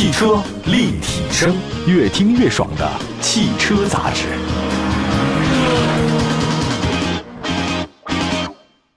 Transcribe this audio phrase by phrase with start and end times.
[0.00, 1.54] 汽车立体声，
[1.86, 4.28] 越听越爽的汽车杂志。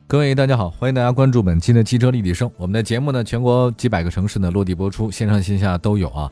[0.08, 2.50] 各位大家好，欢迎大家关注本期的汽车立体声。
[2.56, 6.32] 我们的节目呢，全国几百个城市呢落地播出，线上线下都有啊。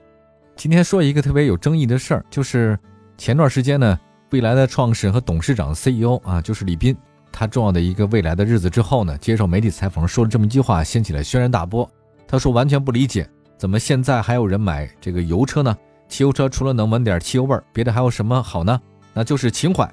[0.56, 2.80] 今天说一个特别有争议的事儿，就是
[3.18, 4.00] 前段时间呢，
[4.30, 6.96] 蔚来的创始人和董事长 CEO 啊，就是李斌，
[7.30, 11.86] 他重要的一个未来的日子之后呢，接受媒体采访说了这么一句话，掀起了轩然大波。
[12.26, 13.30] 他说完全不理解，
[13.62, 15.78] 怎么现在还有人买这个油车呢？
[16.10, 18.82] 汽油车除了能闻点汽油味儿，别的还有什么好呢？
[19.14, 19.88] 那就是情怀。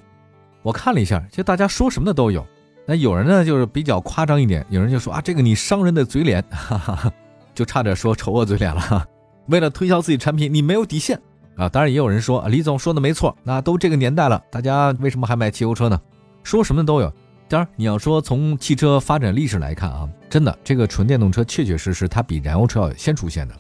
[0.63, 2.43] 我看了一下，其实大家说什么的都有。
[2.87, 7.13] 那有人呢，就是比较夸张一点，有人就说啊，这个你伤人的嘴脸， 哈哈哈，
[7.55, 9.07] 就差点说丑恶嘴脸了。
[9.49, 11.21] 为了推销自己产品，你没有底线
[11.59, 11.69] 啊！
[11.69, 16.01] 当然也有人说，李总说的没错，那都这个年代了，大家为什么还买汽油车呢？
[16.43, 17.13] 说什么的都有。
[17.49, 23.55] 当然你要说从汽车发展历史来看啊，真的这个纯电动车确确实实它比燃油车要先出现的。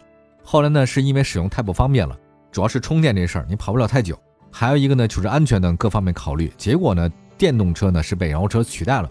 [0.44, 2.14] 后来呢，是因为使用太不方便了，
[2.52, 4.18] 主要是充电这事儿你跑不了太久，
[4.52, 9.10] 还有一个呢就是安全等各方面考虑，结果呢电动车呢是被燃油车取代了。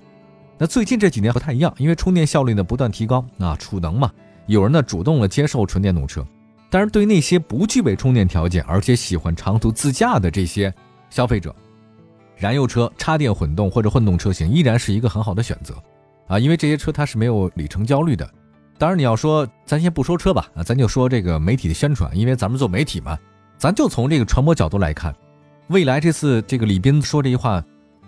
[0.59, 4.11] 那最近这几年不太一样，因为充电效率呢不断提高啊，储能嘛，
[4.45, 6.25] 有人呢主动了接受纯电动车。
[6.69, 10.73] 但是对于那些不具备充电条件，而且喜欢长途自驾的这些
[11.09, 11.55] 消费者，
[12.37, 15.75] 燃油车、插电混动或者混动车型依然是一个很好的选择
[16.27, 18.29] 啊，因为这些车它是没有里程焦虑的。
[18.77, 23.17] 当然你要说咱先不说车吧，啊，咱就说这个媒体的宣传，因为咱们做媒体嘛，
[23.57, 25.15] 咱就从这个传播角度来看，
[25.69, 27.63] 未来这次这个李斌说这句话，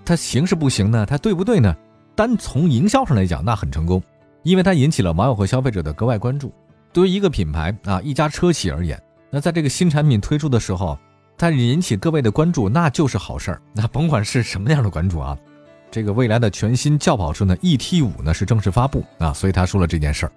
[0.06, 1.06] 他行是不行呢？
[1.06, 1.76] 他对不对呢？
[2.16, 4.04] 单从营销上来讲，那很成功，
[4.44, 6.54] 因为它引起了网友和消费者的格外关注。
[6.92, 10.98] 对于一个品牌啊，一家车企而言，那在这个新产品推出的时候，
[11.42, 13.62] 但引起各位的关注，那就是好事儿。
[13.74, 15.38] 那甭管是什么样的关注啊，
[15.90, 20.32] 这个未来的全新轿跑车呢，ET 五呢是正式发布啊，所以他说了这件事儿。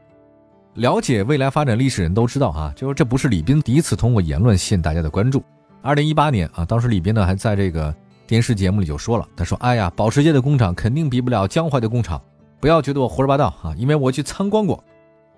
[0.75, 5.42] 了解未来发展历史人都知道啊，就是这不是李斌第一次通过言论吸引大家的关注。
[5.82, 7.94] 二零一八年啊，当时李斌呢还在这个。
[8.25, 12.22] 电视节目里就说了，他说：“哎呀，保时捷的工厂肯定比不了江淮的工厂，
[12.60, 14.82] 不要觉得我胡说八道啊，因为我去参观过。”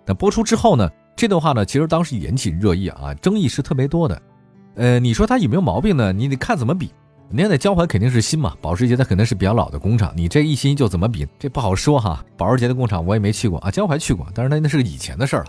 [0.06, 4.21] 那播出之后呢，这段话呢，其实当时引起热议啊，争议是特别多的。
[4.77, 6.12] 呃，你说它有没有毛病呢？
[6.12, 6.91] 你得看怎么比。
[7.31, 12.25] 你看，那江淮肯定是新嘛，保时捷它肯定是比较老的工厂，你这一新就怎么比，这不好说哈。
[12.37, 15.47] 保时捷的工厂我也没去过啊，江淮去过，但是那那是以前的事儿了。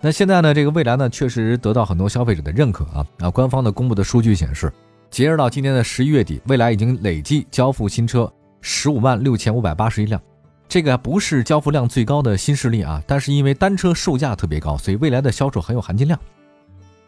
[0.00, 3.06] 那现在呢，这个蔚来呢，确实得到很多消费者的认可啊。
[3.18, 4.72] 啊，官方的公布的数据显示。
[5.08, 10.20] 截止到今年的十一月底，蔚来已经累计交付新车十五万六千五百八十一辆，
[10.68, 16.18] 这个不是交付量最高的新势力啊，但是因为单车售价特别高，所以未来的销售很有含金量。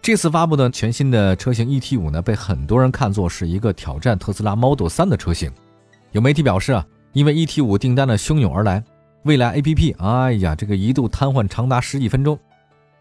[0.01, 5.53] 这次发布的全新的车型 ET 五呢，被很多人看作是一个挑战特斯拉 Model 三的车型。
[6.13, 8.83] 有媒体表示啊，因为 ET 五订单的汹涌而来，
[9.25, 12.39] 蔚来 APP 哎呀，这个一度瘫痪长达十几分钟。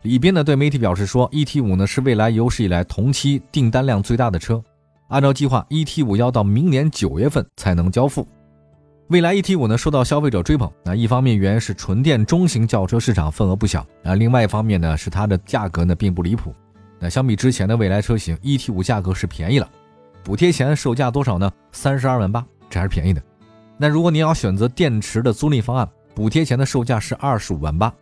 [0.01, 4.61] 李斌呢对媒体表示说，ET 五呢是蔚来有史以来同期订单量最大的车。
[5.07, 8.27] 按照计划，ET 五要到明年九月份才能交付。
[9.07, 16.53] 未来 ET 五呢受到消费者追捧，那一方面原因是纯电中型轿车市场份额不小啊，另外一方面呢是它的价格呢并不离谱。
[16.99, 19.69] 那相比之前的未来车型，ET 五价格是便宜了，
[20.23, 21.51] 补贴前售价多少呢？
[21.71, 23.21] 三十二万八，这还是便宜的。
[23.77, 27.93] 那如果你要选择电池的租赁方案，补贴前的售价是二十五万八。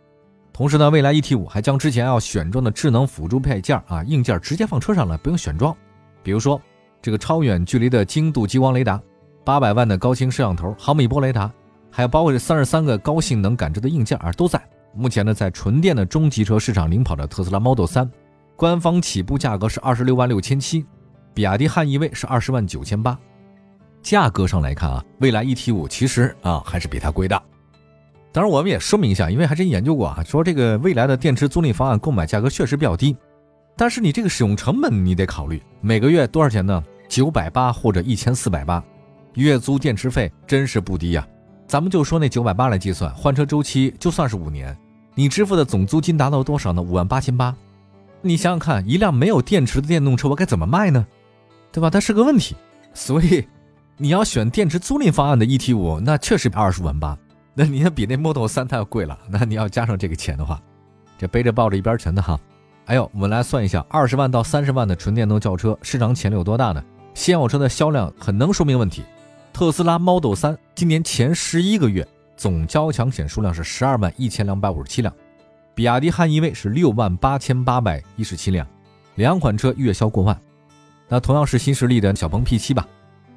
[0.52, 5.76] 同时呢，未来 ET 五还将之前要选装的智能辅助配件啊硬件直接放车上了，不用选装，
[6.22, 6.60] 比如说。
[7.02, 9.00] 这个超远距离的精度激光雷达，
[9.44, 11.48] 八百万的高清摄像头，毫米波雷达，
[11.88, 14.60] 还有包括这三十三个高性能感知的硬件啊，都在。
[14.92, 18.08] 目前呢，在纯电的中级车市场领跑的特斯拉 Model 3，
[18.56, 20.84] 官方起步价格是二十六万六千七，
[21.34, 23.16] 比亚迪汉 EV 是二十万九千八。
[24.02, 27.40] 价格上来看啊，蔚来 ET5 其实啊还是比它贵的。
[28.32, 33.14] 当然，我们也说明一下，因为还真研究过啊，说这个蔚来的电池租赁方案购买价格确实比较低，
[33.76, 36.82] 但是你这个使用成本你得考虑，每个月多少钱呢？
[37.08, 38.82] 九百八或者一千四百八，
[39.34, 41.26] 月租电池费真是不低呀。
[41.66, 44.74] 咱们就说那九百八来计算，换车周期就算是五年，
[45.14, 46.80] 你支付的总租金达到多少呢？
[46.80, 47.54] 五万八千八。
[48.26, 51.06] 你想想看，一辆没有电池的电动车，我该怎么卖呢？
[51.72, 51.88] 对吧？
[51.88, 52.54] 它是个问题。
[52.92, 53.46] 所以，
[53.96, 57.16] 你要选电池租赁方案的 ET 五，那确实二十万八。
[57.54, 59.18] 那你要比那 Model 三它要贵了。
[59.30, 60.60] 那你要加上这个钱的话，
[61.18, 62.38] 这背着抱着一边沉的哈。
[62.86, 66.82] 哎呦，我们来算一下，二十万到三十万的纯电动轿车市场潜力有多大呢？
[67.14, 69.02] 现有车的销量很能说明问题。
[69.52, 72.06] 特斯拉 Model 3今年前十一个月
[72.36, 75.14] 总交强险数量是十二万一千两百五十七辆，
[75.76, 78.66] 比亚迪汉 EV 是六万八千八百一十七辆，
[79.16, 80.34] 两款车月销过万。
[81.06, 82.88] 那同样是新势力的小鹏 P7 吧，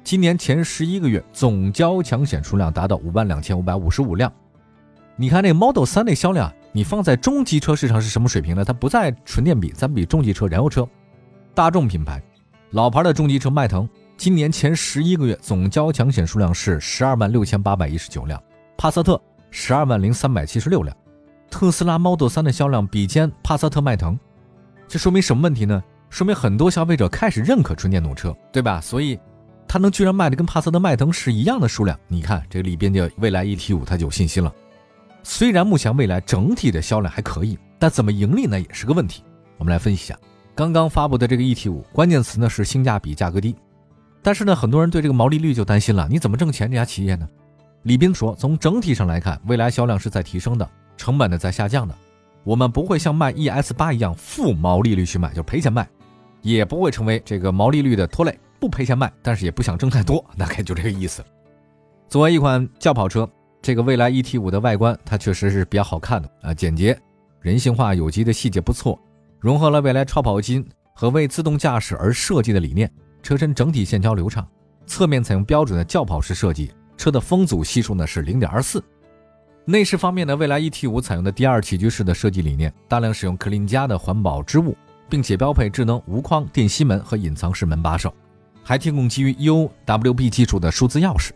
[0.02, 4.32] 今年前十一个月总交强险数量达到五万两千五百五十五辆。
[5.16, 8.64] 你看那 Model 3那销量你放在中级车市场是什么水平呢？
[8.64, 10.88] 它不在纯电比，咱比中级车、燃油车。
[11.54, 12.22] 大众品牌，
[12.70, 18.42] 老牌的中级车迈腾，今年前十一个月总交强险数量是十二万六千八百一十九辆，
[18.78, 19.20] 帕萨特
[19.50, 20.96] 十二万零三百七十六辆，
[21.50, 24.18] 特斯拉 Model 3的销量比肩帕萨特、迈腾，
[24.88, 25.82] 这说明什么问题呢？
[26.08, 28.80] 说明很多消费者开始认可纯电动车，对吧？
[28.80, 29.18] 所以，
[29.68, 34.52] 它能居然卖的跟帕萨特、迈腾是一样的数量，你看这里边的蔚来 ET5 它就有信心了。
[35.22, 39.22] 虽然目前蔚来整体的销量还可以，但怎么盈利呢也是个问题。
[39.58, 40.18] 我们来分析一下。
[40.54, 43.54] 刚刚发布的这个 ET 五，关键词呢是性价比、价格低。
[44.22, 46.70] 但是呢，很多人对这个毛利率就担心了，你怎么挣钱？
[46.70, 47.28] 这家企业呢？
[47.84, 50.68] 李斌说，从整体上来看，未来销量是在提升的，
[51.00, 51.94] 成本呢在下降的。
[52.44, 55.88] 我们不会像卖 ES 八一样负毛利率去卖，就赔钱卖，
[56.42, 61.24] 也不会成为这个毛利率的拖累，不赔钱卖，但是也不想挣太多，大概就这个意思。
[62.06, 63.26] 作为一款轿跑车，
[63.62, 66.98] 这个蔚来 ET 五的外观它确实是比较好看的啊，简洁、
[67.40, 69.00] 人性化、有机的细节不错。
[69.38, 72.90] 融合了蔚来超跑金和为自动驾驶而设计的理念，
[73.22, 74.46] 车身整体线条流畅，
[74.84, 78.84] 侧面采用标准的轿跑式设计，车的风阻系数呢是零点二四。
[79.70, 84.76] 内饰方面呢，蔚来 ET 五采用的第二起居室的设计理念，大量使用 clean 家的环保织物，
[85.08, 88.12] 并且标配智能无框电吸门和隐藏式门把手，
[88.64, 91.30] 还提供基于 UWB 技术的数字钥匙。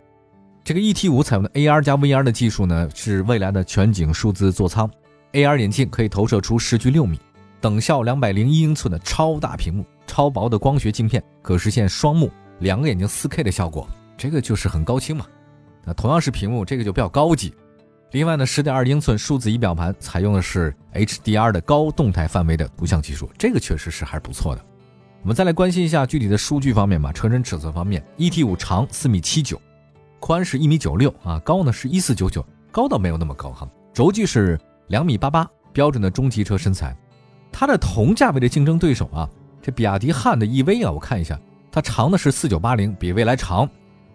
[0.63, 4.89] 这个 ET 五采用的 AR 加 VR 的技术呢，是未来的全景数字座舱
[5.31, 7.19] ，AR 眼镜可以投射出视距六米。
[7.61, 12.29] 等效两百零一英寸的超大屏幕，超薄的光学镜片，可实现双目
[12.59, 15.25] 两个眼睛四 K 的效果，这个就是很高清嘛。
[15.83, 17.53] 那同样是屏幕，这个就比较高级。
[18.11, 24.65] 另外呢，十点二英寸数字仪表盘采用的是 HDR 的高动态范围的图像技术，这个确实是还是不错的。
[25.21, 27.11] 我们再来关心一下具体的数据方面吧。
[27.11, 29.59] 车身尺寸方面，ET 五长四米七九，
[30.19, 33.67] 宽是一米九六啊，高呢是一四九九，高倒没有那么高哈。
[33.91, 34.57] 轴距是
[34.87, 36.95] 两米八八，标准的中级车身材。
[37.51, 39.27] 它的同价位的竞争对手啊，
[39.61, 41.39] 这比亚迪汉的 EV 啊，我看一下，
[41.71, 43.67] 它长的是四九八零，比蔚来长，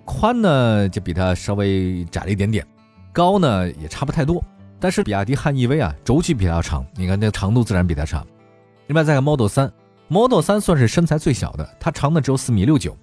[0.05, 2.65] 宽呢就比它稍微窄了一点点，
[3.13, 4.43] 高呢也差不太多。
[4.79, 8.27] 但是比亚迪汉 EV 啊，轴距比它长，你看那长度自然比它长。
[8.87, 9.71] 另外再看 Model 三
[10.09, 12.97] ，Model 三算是身材最小的，它长的只有四米六九，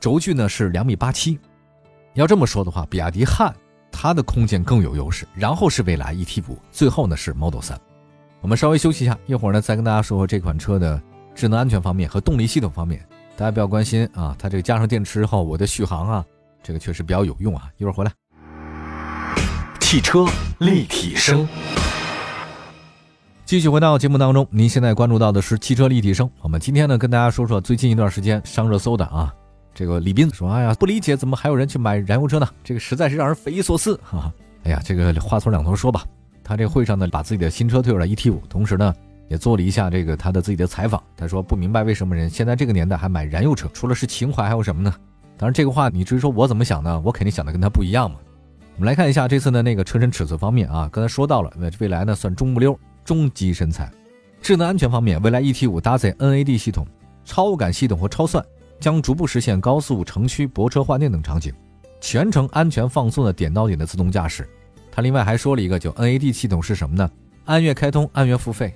[0.00, 1.38] 轴距呢是两米八七。
[2.14, 3.54] 要这么说的话，比亚迪汉
[3.92, 7.78] 它的空间更有优势，然后是蔚来 ET 五，最后呢是 Model 三。
[8.40, 11.00] 我们稍微休息一下，一会儿呢再跟大家说说这款车的
[11.34, 13.06] 智能安全方面和动力系统方面，
[13.36, 16.24] 大家不要关心啊，它这个加上电池后我的续航啊，
[16.62, 17.70] 这个确实比较有用啊。
[17.76, 18.10] 一会儿回来，
[19.88, 20.26] 汽车
[20.58, 21.48] 立体声，
[23.46, 26.30] 继续回到节目当中，您现在关注到的是汽车立体声。
[26.42, 29.34] 我们今天呢跟大家说说最近一段时间上热搜的啊，
[29.72, 32.46] 这个李斌说，哎呀，不理解怎么还有人去买燃油车呢？
[32.62, 34.30] 这个实在是让人匪夷所思哈。
[34.64, 36.04] 哎呀，这个话从两头说吧。
[36.44, 38.94] 他这会上呢，把自己的新车推出来 ET 五，同时呢，
[39.28, 41.02] 也做了一下这个他的自己的采访。
[41.16, 44.94] 他说不明白为什么人现在这个年代还买燃油车，除了是情怀还有什么呢？
[45.38, 47.00] 当然这个话你至于说我怎么想呢？
[47.02, 48.18] 我肯定想的跟他不一样嘛。
[48.78, 53.90] 我们来看一下这次的那个车身尺寸方面啊，刚才说到了，未来呢算中不溜，中级身材。
[54.40, 56.86] 智能安全方面，未来 ET 五搭载 NAD 系统、
[57.24, 58.44] 超感系统和超算，
[58.78, 61.52] 将逐步实现高速、城区、泊车、换电等场景，
[62.00, 64.48] 全程安全放松的点到点的自动驾驶。
[64.92, 67.10] 它另外还说了一个，就 NAD 系统是什么呢？
[67.46, 68.72] 按月开通，按月付费。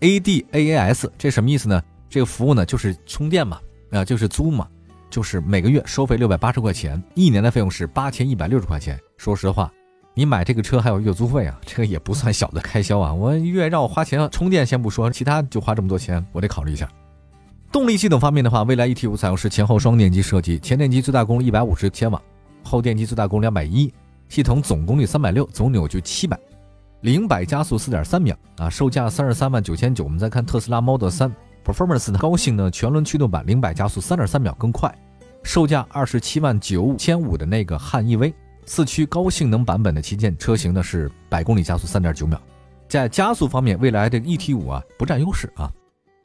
[0.00, 1.80] ADAS 这什么意思呢？
[2.10, 3.60] 这个服务呢就是充电嘛，
[3.92, 4.66] 啊就是租嘛，
[5.14, 8.98] 就是每个月收费六百八十块钱，一年的费用是八千一百六十块钱。
[9.16, 9.72] 说实话，
[10.12, 13.14] 你买这个车还有月租费啊，这个也不算小的开销啊。
[13.14, 16.90] 我月让我花钱充电先不说，其他就花这么多钱，我得考虑一下。
[17.70, 22.20] 动力系统方面的话，蔚来 ET 五采用是前后双电机设计，前电机最大功率一百五十千瓦，
[22.64, 23.94] 后电机最大功率两百一。
[24.28, 26.36] 系统总功率三百六，总扭矩七百，
[27.02, 28.68] 零百加速四点三秒啊！
[28.68, 30.02] 售价三十三万九千九。
[30.02, 31.32] 我们再看特斯拉 Model 三
[31.64, 34.92] Performance 呢高性能全轮驱动版，零百加速三点三秒更快，
[35.44, 38.32] 售价二十七万九千五的那个汉 EV
[38.66, 42.40] 四驱高性能版本的旗舰车型呢是百公里加速三点九秒。
[42.88, 45.70] 在加速方面，未来的 ET 五啊不占优势啊。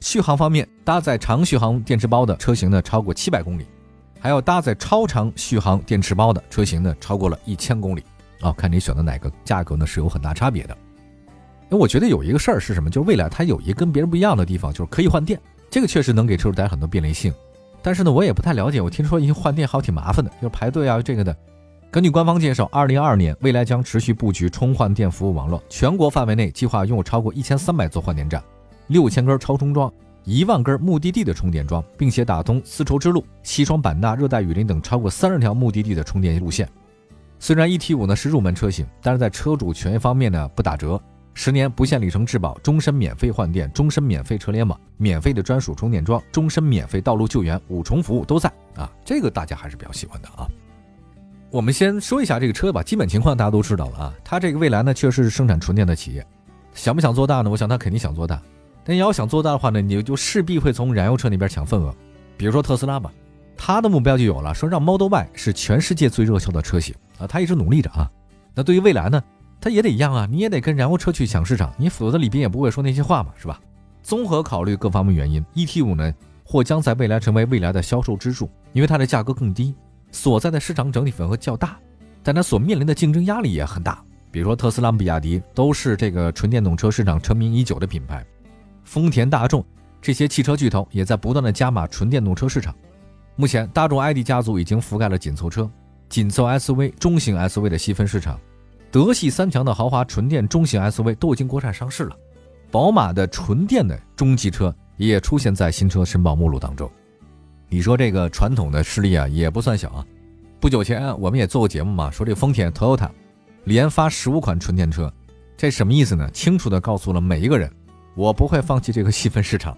[0.00, 3.66] 续航方面，搭载长续航电池包的车型呢超过七百公里。
[4.18, 8.04] 还有搭载超长续航电池包的车型呢，超过了一千公里
[8.42, 8.52] 啊！
[8.52, 10.76] 看你选择哪个，价格呢是有很大差别的。
[11.70, 12.90] 那我觉得有一个事儿是什么？
[12.90, 17.32] 就是未来它有一跟别人不一样的地方，就是可以换电，这个确实能给车主带来很多便利性。
[17.82, 21.34] 但是呢，我也不太了解，我听说一换电好挺麻烦的，就是排队啊这个的。
[21.90, 28.42] 根据官方介绍，二零二二年未来将持续布局充换电服务网络，全国范围内计划拥有超过一千三百座换电站，
[28.88, 29.92] 六千根超充桩。
[30.24, 36.68] 一万根目的地的充电桩，并且打通丝绸之路、西双版纳、热带雨林等超过三十条目的地的充电路线。
[37.38, 41.00] 虽然 ET 五呢是入门车型，但是在车主权益方面呢不打折，
[41.32, 48.90] 十年不限里程质保，终身免费换电，终身免费车联网，免费的专属充电桩，终身免费道路救援，五重服务都在啊！
[49.04, 50.46] 这个大家还是比较喜欢的啊。
[51.50, 54.14] 我们先说一下这个车吧，基本情况大家都知道了啊。
[54.22, 56.26] 它这个蔚来呢，确实是生产纯电的企业，
[56.74, 57.50] 想不想做大呢？
[57.50, 58.40] 我想它肯定想做大，
[58.84, 61.94] 但要想做大的话呢，你就势必会从燃油车那边抢份额。
[62.36, 63.10] 比如说特斯拉吧，
[63.56, 68.10] 它的目标就有了，说让 Model Y 是全世界最热销的车型啊，它一直努力着啊。
[68.54, 69.22] 那对于蔚来呢，
[69.60, 73.60] 它也得一样啊，你也得跟燃油车去抢市场，你否则李斌也不会说那些话嘛，是吧？
[74.02, 76.12] 综合考虑各方面原因，ET 五呢
[76.44, 79.74] 或将在未来成为未来的销售支柱，因为它的价格更低，
[80.10, 81.78] 所在的市场整体份额较大，
[82.22, 84.02] 但它所面临的竞争压力也很大。
[84.30, 88.24] 比如说特斯拉、比亚迪都是这个纯电动车市场成名已久的品牌，
[88.84, 89.64] 丰田、大众。
[90.00, 92.74] 这些汽车巨头也在不断的加码纯电动车市场。
[93.36, 95.70] 目前，大众 ID 家族已经覆盖了紧凑车、
[96.08, 98.40] 紧凑 SUV、中型 SUV 的细分市场，
[98.90, 102.16] 德系三强的豪华纯电中型 SUV 都已经国产上市了。
[102.70, 106.90] 宝马的纯电的中级车也出现在新车申报目录当中。
[107.68, 110.06] 你说这个传统的势力啊，也不算小啊。
[110.58, 113.08] 不久前我们也做过节目嘛，说这丰田 Toyota
[113.64, 115.12] 连发十五款纯电车，
[115.56, 116.28] 这什么意思呢？
[116.32, 117.70] 清楚的告诉了每一个人，
[118.16, 119.76] 我不会放弃这个细分市场。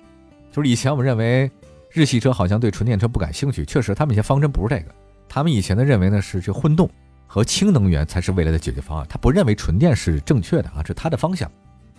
[0.51, 1.51] 就是以前我们认为
[1.91, 4.91] 日系车好像对纯电车不感兴趣，确实他们以前方针不是这个，
[5.29, 6.89] 他们以前的认为呢是这混动
[7.33, 11.51] 和氢能源才是未来的解决方案，他不认为纯电是正确的啊，这是他的方向。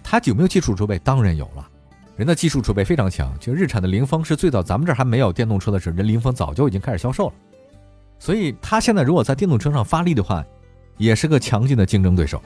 [0.04, 1.00] 他有没有技术储备？
[1.00, 1.68] 当然有了，
[2.16, 3.36] 人的技术储备非常强。
[3.40, 7.34] 就日产的凌风是最早咱们这儿还没有电动车的时候，人凌风早就已经开始销售了，
[8.20, 10.46] 所以他现在如果在电动车上发力的话，
[10.98, 12.40] 也是个强劲的竞争对手。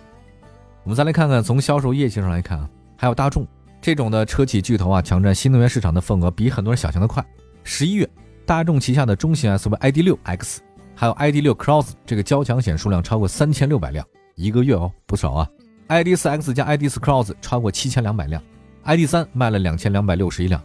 [0.83, 3.45] 我们再来看看从销售业绩上来看啊，还有大众。
[3.81, 7.21] 这种的车企巨头啊，抢占新能源市场的份额比很多人想象的快。
[7.65, 8.09] 十一月，
[8.45, 10.59] 大众旗下的中型 SUV ID.6X，
[10.99, 15.47] 还有 ID.6 Cross 这个交强险数量超过三千六百辆一个月哦，不少啊。
[15.89, 18.41] ID.4X 加 ID.4 Cross 超过七千两百辆
[18.83, 20.59] ，ID.3 卖了两千两百六十一辆。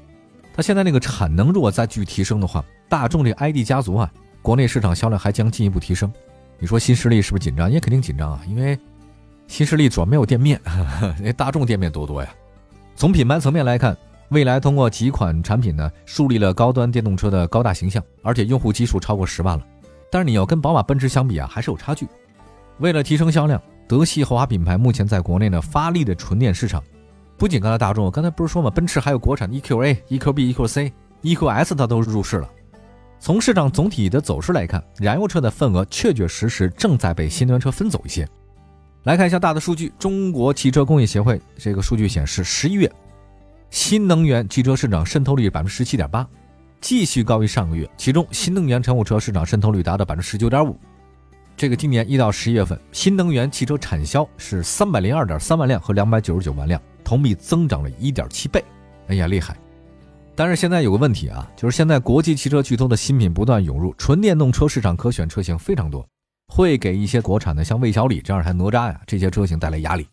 [0.54, 4.10] 它现在那个产能如果再继续提升的话，大众这 ID 家族啊，
[4.40, 6.10] 国内市场销量还将进一步提升。
[6.58, 7.70] 你说新势力是不是紧张？
[7.70, 8.78] 也肯定紧张啊，因为
[9.48, 10.58] 新势力主要没有店面，
[11.22, 12.34] 那大众店面多多呀。
[12.96, 13.94] 从品牌层面来看，
[14.30, 19.66] 蔚来通过几款产品呢，树立了高端电动车的高大形象，而且用户基数超过十万了。
[20.12, 22.07] 但是你要跟宝马、奔驰相比啊，还是有差距。
[22.81, 26.85] 为了提升销量，德系豪华品牌目前在国内呢发力的纯电市场，
[27.38, 28.69] 不仅刚才大众，我刚才不是说吗？
[28.69, 30.92] 奔驰还有国产的 EQA、EQB、EQC、
[31.23, 32.50] EQS，它都入市了。
[33.19, 38.28] 从市场总体的走势来看，燃油车的份额确确实实正在被新能源车分走一些。
[39.04, 42.92] 来看一下大的数据，中国汽车工业协会这个数据显示，十一月
[43.71, 46.28] 新能源汽车市场渗透率百分之十七点八，
[46.82, 47.88] 继续高于上个月。
[47.96, 50.78] 其中，新能源乘务车市场渗透率达到百分之十九点五。
[51.56, 58.62] 这个今年一到十一月份，新能源汽车产销是三百零二点三万辆和两百九十九万辆，同比增长了一点七倍。
[59.06, 59.56] 哎呀，厉害！
[60.34, 66.06] 但是现在有个问题啊，就是现在国际汽车巨头的新品不断涌入，纯电动车市场可选车型非常多。
[66.48, 70.06] 会给一些国产的像魏小李这样台哪吒呀这些车型带来压力，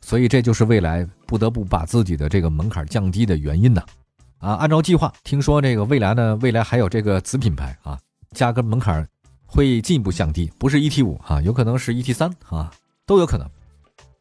[0.00, 3.80] 所以这就是未来不得不把自己的这个门槛降低的原因呢。
[3.80, 4.01] 啊，
[4.42, 7.96] 啊按照计划，听说这个未来呢，未来还有这个子品牌啊，
[8.32, 9.08] 价格门槛
[9.46, 12.68] 会进一步降低，不是 ET 五啊，有可能是 ET 三啊，
[13.06, 13.48] 都有可能。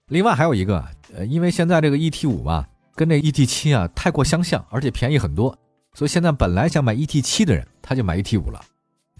[0.09, 0.85] 另外还有一个，
[1.15, 5.57] 呃，因为现在这个 ET 五吧，跟这 ET 七啊太过相像，而且便宜很多，
[5.95, 8.61] 所以现在本来想买 ET 七的人，他就买 ET 五了。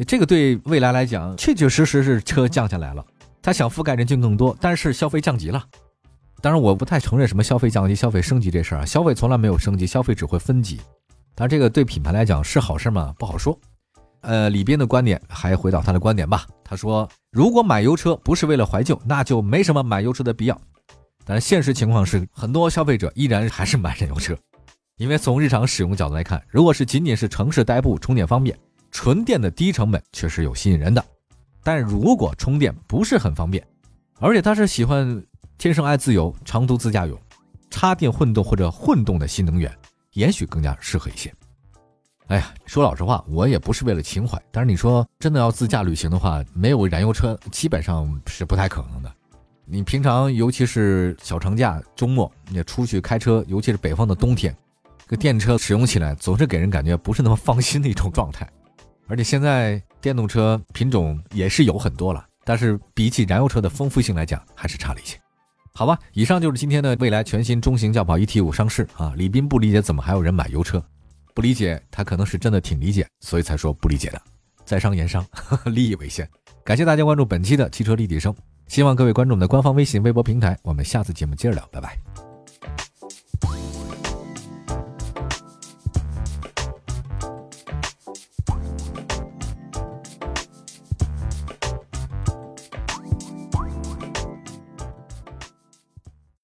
[0.06, 3.04] 这个对未来来讲，确确实实是车降下来了。
[3.42, 5.64] 他想覆盖人群更多，但是消费降级了。
[6.42, 8.86] 当然，我不太承认什么消费降级、消费升级这事儿啊。
[8.86, 10.82] 消费从来没有升级，消费只会分级。
[11.36, 13.14] 但这个对品牌来讲是好事吗？
[13.20, 13.58] 不好说。
[14.22, 16.46] 呃，李斌的观点还回到他的观点吧。
[16.64, 20.60] 他说，如果买油车不是为了怀旧，那就没什么买油车的必要。
[21.24, 24.36] 但现实情况是，很多消费者依然还是买燃油车，
[24.98, 28.58] 因为从日常使用角度来看，如果是仅仅是城市代步、充电方便。
[28.92, 31.04] 纯电的低成本确实有吸引人的，
[31.64, 33.66] 但如果充电不是很方便，
[34.20, 35.24] 而且他是喜欢
[35.62, 37.16] 天生爱自由、长途自驾游，
[37.70, 39.72] 插电混动或者混动的新能源，
[40.14, 41.32] 也许更加适合一些。
[42.30, 49.16] 哎呀，说老实话，我也不是为了情怀，但是你说真的要自驾旅行的话，没有燃油车基本上是不太可能的。
[49.64, 54.58] 你平常尤其是小长假、周末，你出去开车，尤其是北方的冬天，
[55.08, 58.50] 这电车使用起来总是给人感觉不是那么放心的一种状态。
[59.08, 65.16] 而且现在电动车品种也是有很多了，但是比起燃油车的丰富性来讲，还是差了一些。
[65.74, 69.14] 好吧，以上就是今天的未来全新中型轿跑 ET 五上市啊。
[69.16, 70.84] 李斌不理解怎么还有人买油车，
[71.34, 74.22] 不理解他可能是真的挺理解，所以才说不理解的。
[74.66, 76.30] 在商言商，呵 呵利益为先。
[76.64, 78.34] 感谢大家关注本期的汽车立体声。
[78.68, 80.58] 希望各位关注我们的官方微信、微博平台。
[80.62, 81.98] 我们下次节目接着聊，拜拜。